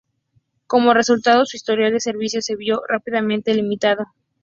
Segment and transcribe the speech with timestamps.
[0.65, 4.05] Como resultado, su historial de servicio se vio rápidamente limitado.